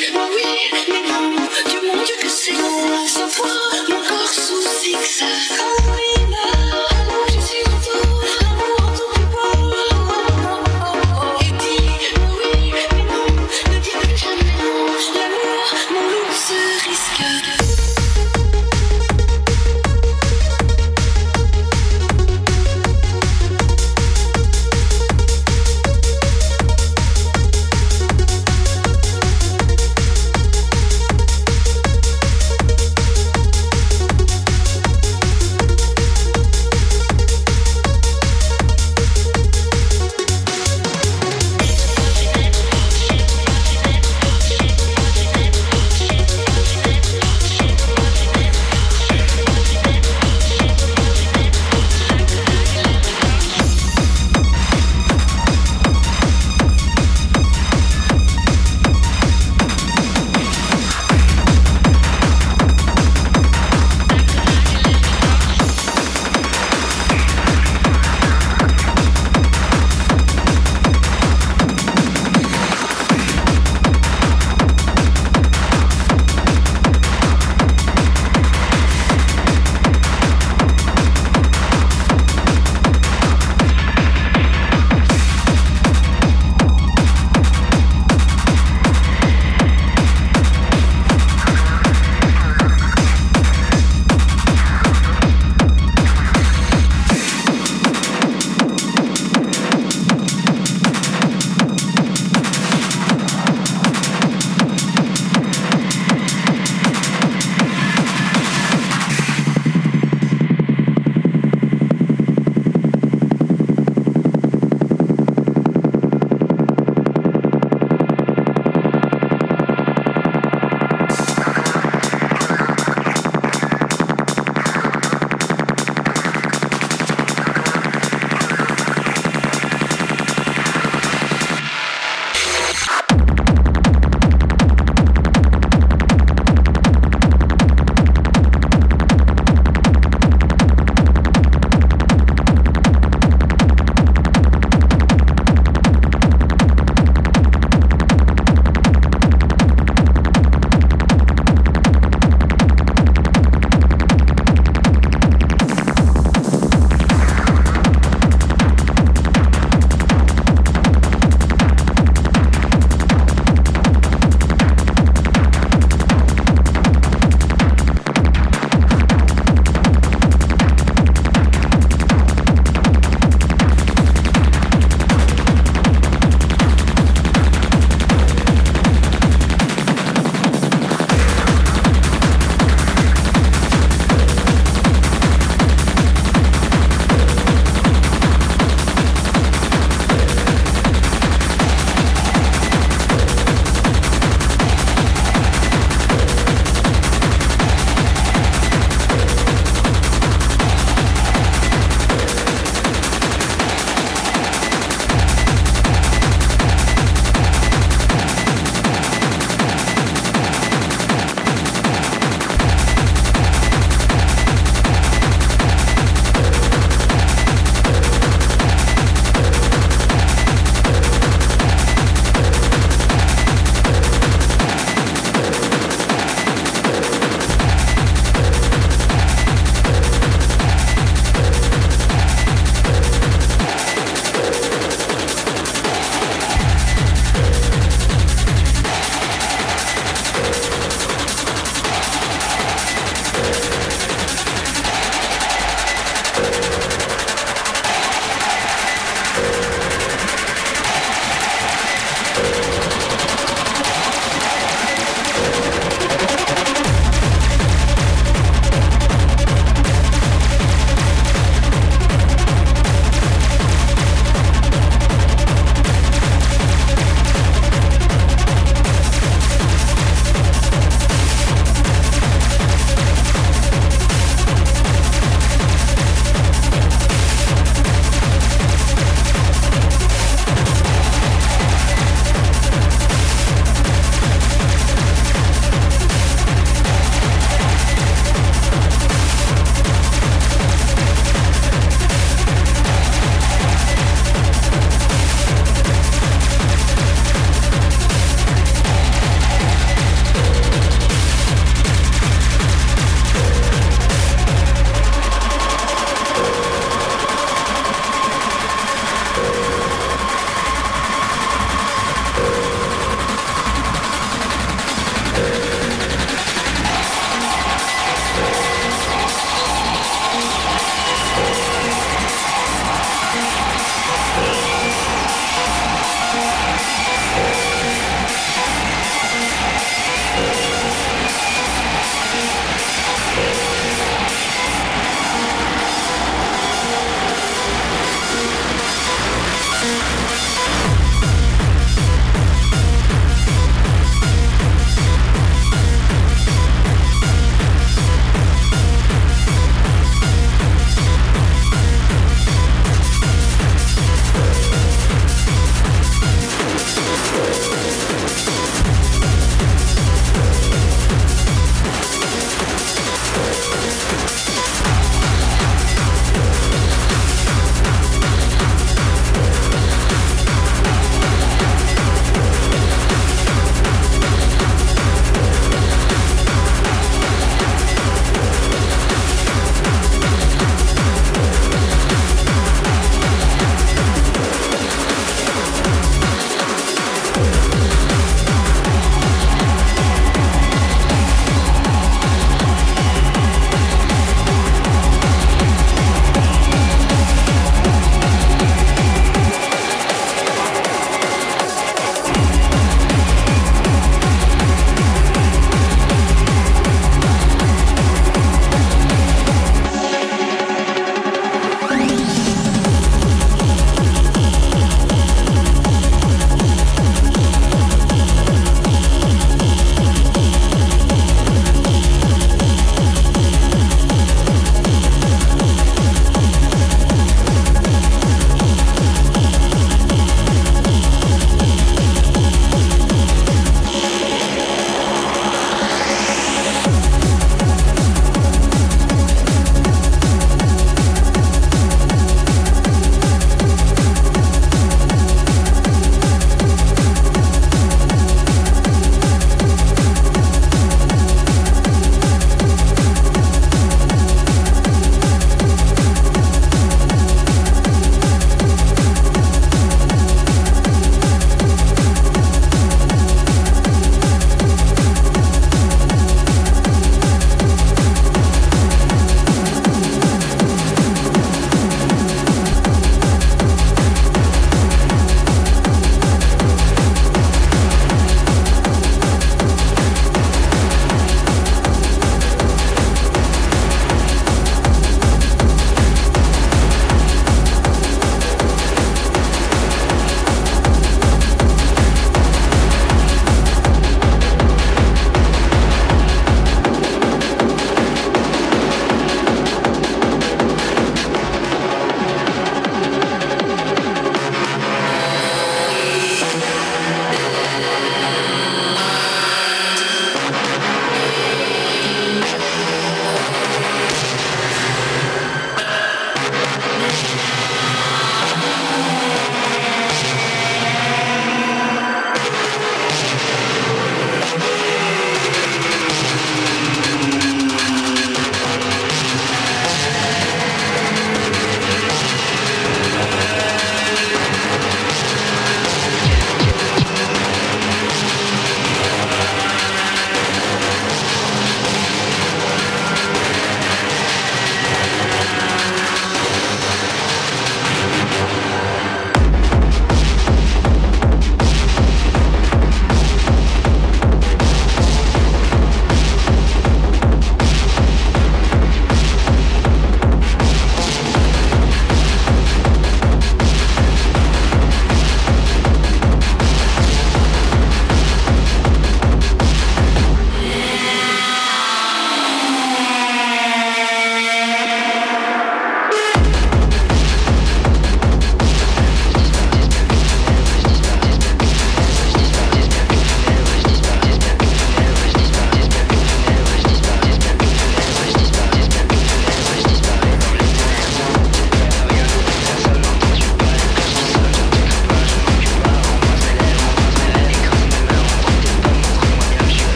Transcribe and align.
We. 0.00 0.99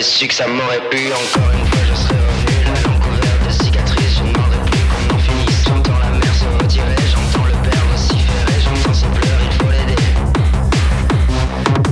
J'avais 0.00 0.02
su 0.02 0.28
que 0.28 0.34
ça 0.34 0.46
m'aurait 0.46 0.80
plu 0.88 1.12
encore 1.12 1.50
une 1.52 1.66
fois 1.66 1.80
je 1.88 1.94
serais 1.94 2.14
revenu 2.14 2.64
La 2.64 2.80
langue 2.88 3.02
couverte 3.02 3.46
de 3.46 3.64
cicatrices. 3.64 4.14
Je 4.16 4.20
demanderais 4.20 4.64
plus 4.70 4.86
qu'on 4.88 5.14
en 5.14 5.18
finisse. 5.18 5.64
J'entends 5.66 5.98
la 5.98 6.10
mer 6.10 6.34
se 6.34 6.62
retirer 6.62 6.96
J'entends 7.12 7.46
le 7.46 7.52
père 7.68 7.84
vociférer 7.92 8.60
J'entends 8.64 8.94
ses 8.94 9.06
pleurs, 9.08 9.40
il 9.44 9.52
faut 9.58 9.70
l'aider. 9.70 10.02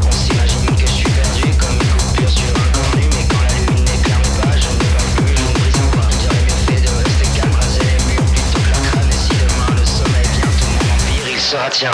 On 0.07 0.13
s'imagine 0.13 0.77
que 0.77 0.87
je 0.87 0.93
suis 0.93 1.11
perdu 1.11 1.53
Comme 1.59 1.77
une 1.77 1.97
coupure 2.01 2.31
sur 2.31 2.49
un 2.49 2.69
cornu 2.73 3.05
Mais 3.13 3.25
quand 3.29 3.43
la 3.45 3.57
lune 3.67 3.85
n'éclaire 3.85 4.23
pas 4.41 4.57
Je 4.57 4.69
ne 4.73 4.79
parle 4.89 5.11
plus, 5.19 5.37
je 5.37 5.45
ne 5.45 5.53
brise 5.59 5.79
J'aurais 6.23 6.45
mieux 6.49 6.61
fait 6.65 6.81
de 6.81 6.91
rester 6.97 7.29
calme 7.37 7.55
Raser 7.61 7.85
les 7.85 8.17
plutôt 8.17 8.61
que 8.65 8.71
la 8.73 8.81
crâne. 8.89 9.11
Et 9.13 9.21
si 9.21 9.33
demain 9.37 9.71
le 9.77 9.85
sommeil 9.85 10.29
vient 10.33 10.53
Tout 10.57 10.71
mon 10.73 10.87
empire 10.97 11.29
il 11.29 11.41
sera 11.41 11.69
tien 11.69 11.93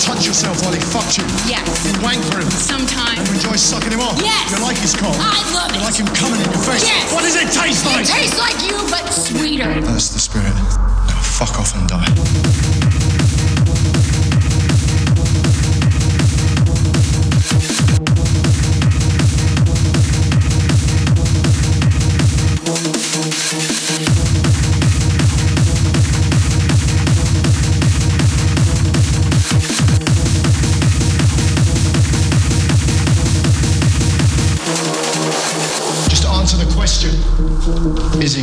touch 0.00 0.26
yourself 0.26 0.62
while 0.62 0.72
he 0.72 0.80
fucked 0.80 1.18
you? 1.18 1.24
Yes. 1.50 1.66
You 1.86 1.94
wank 2.02 2.22
for 2.30 2.38
him. 2.38 2.50
Sometimes. 2.50 3.18
And 3.18 3.26
you 3.28 3.34
enjoy 3.34 3.56
sucking 3.56 3.92
him 3.92 4.00
off? 4.00 4.18
Yes. 4.22 4.50
You 4.54 4.62
like 4.62 4.78
his 4.78 4.94
cock? 4.94 5.14
I 5.18 5.42
love 5.54 5.70
You 5.74 5.80
it. 5.80 5.84
like 5.84 5.96
him 5.98 6.06
coming 6.14 6.40
in 6.40 6.48
your 6.50 6.62
face? 6.62 6.84
Yes. 6.86 7.12
What 7.12 7.22
does 7.22 7.36
it 7.36 7.50
taste 7.50 7.84
like? 7.86 8.06
It 8.06 8.12
tastes 8.14 8.38
like 8.38 8.56
you, 8.62 8.74
but 8.90 9.04
sweeter. 9.10 9.80
That's 9.82 10.10
the 10.10 10.20
spirit. 10.20 10.54
Now 10.54 11.20
fuck 11.22 11.58
off 11.58 11.74
and 11.74 11.88
die. 11.88 12.08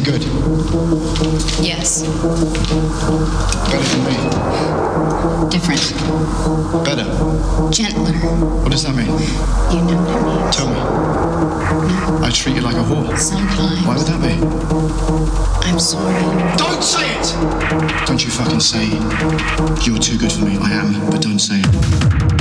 Good? 0.05 0.21
Yes. 1.65 2.03
Better 3.71 3.87
than 3.89 4.01
me. 4.05 4.17
Different. 5.49 5.81
Better. 6.85 7.09
Gentler. 7.71 8.13
What 8.61 8.71
does 8.71 8.83
that 8.83 8.95
mean? 8.95 9.07
You 9.07 9.81
know 9.83 9.97
what 9.97 10.13
I 10.13 10.21
mean. 10.29 10.51
Tell 10.51 10.69
me. 10.69 10.79
I 12.23 12.29
treat 12.31 12.55
you 12.55 12.61
like 12.61 12.75
a 12.75 12.83
whore. 12.83 13.17
Sometimes. 13.17 13.85
Why 13.85 13.97
would 13.97 14.05
that 14.05 14.21
be? 14.21 14.35
I'm 15.67 15.79
sorry. 15.79 16.13
Don't 16.55 16.83
say 16.83 17.07
it! 17.09 18.05
Don't 18.05 18.23
you 18.23 18.29
fucking 18.29 18.59
say 18.59 18.85
you're 19.85 19.97
too 19.97 20.19
good 20.19 20.31
for 20.31 20.45
me. 20.45 20.57
I 20.61 20.71
am, 20.71 21.09
but 21.09 21.21
don't 21.21 21.39
say 21.39 21.61
it. 21.63 22.34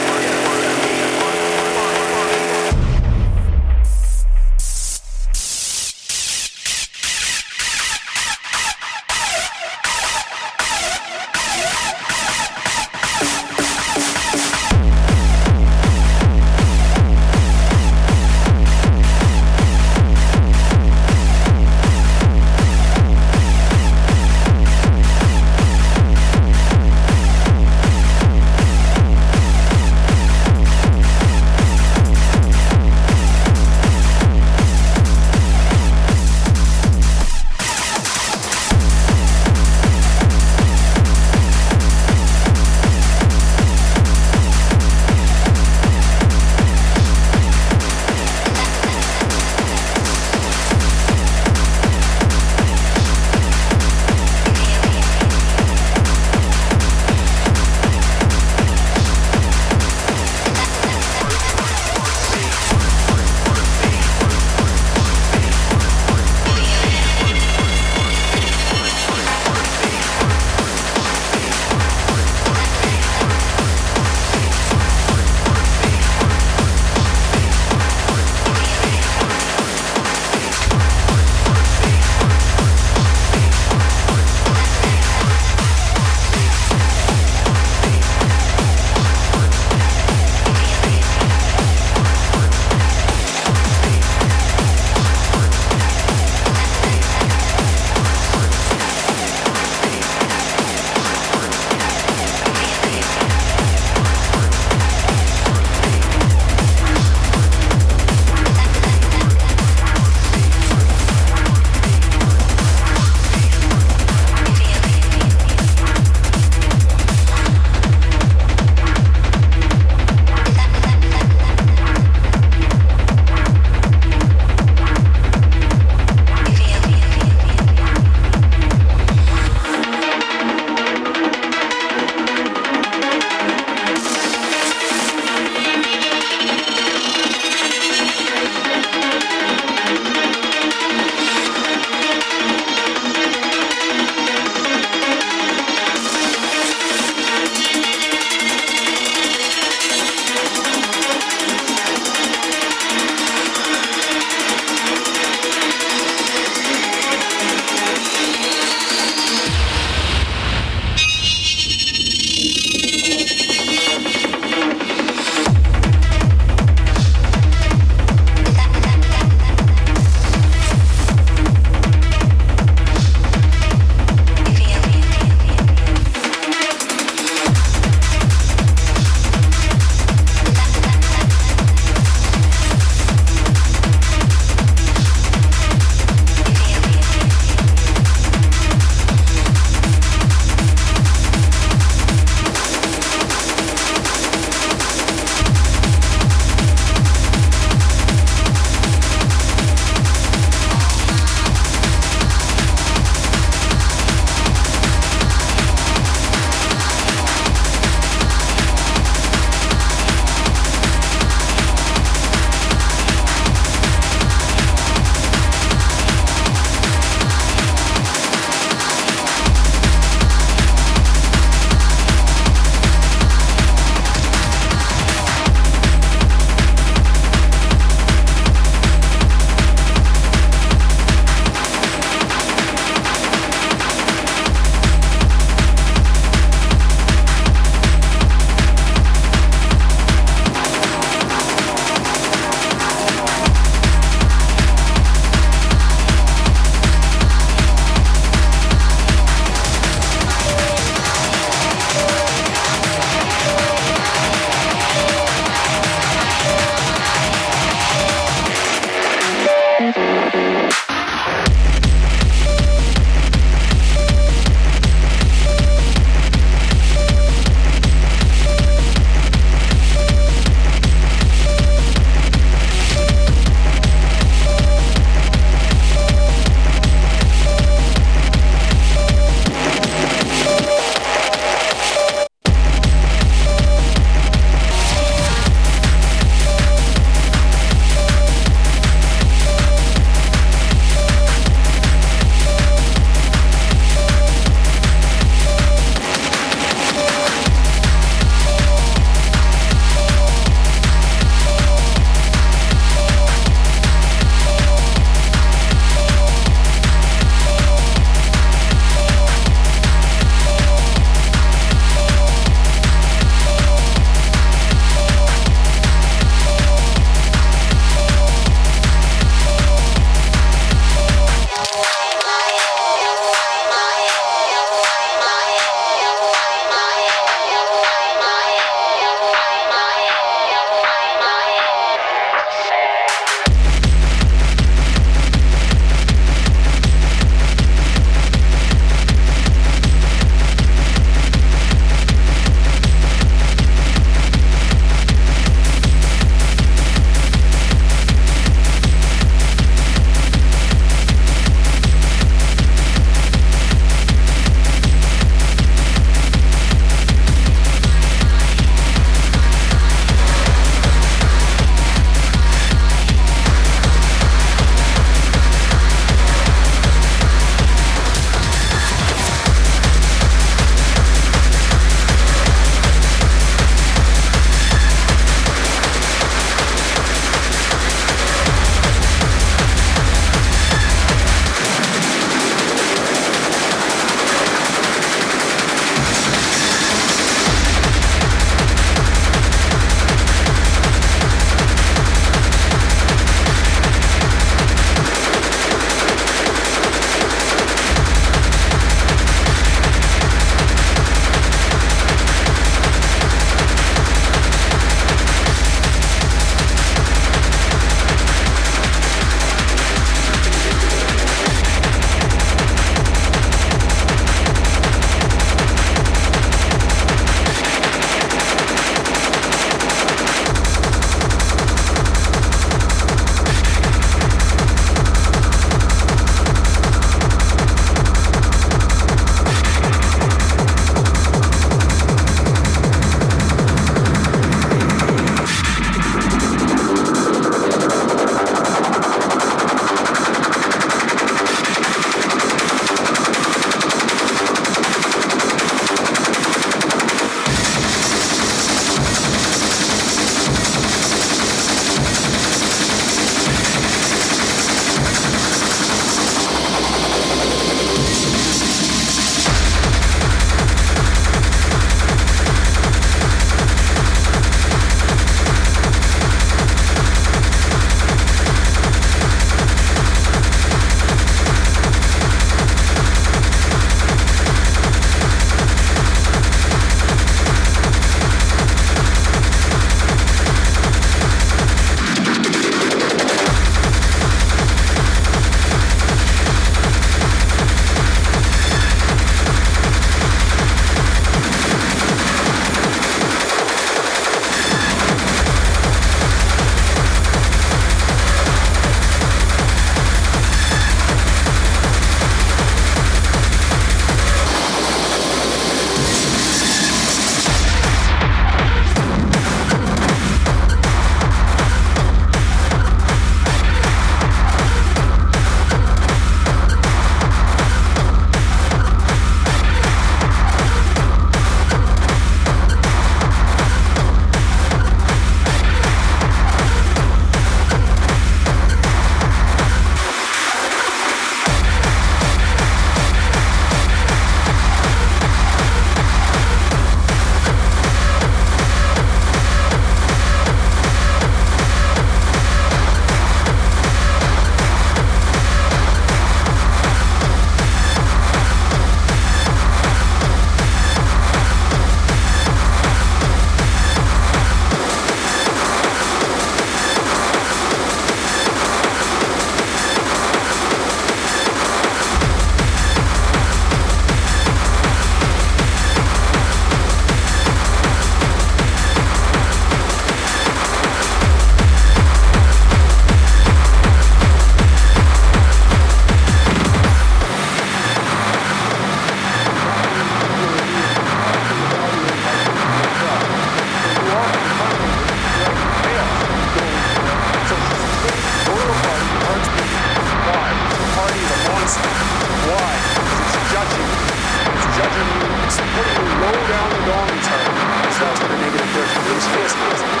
Yes, 599.33 599.55
yes. 599.55 600.00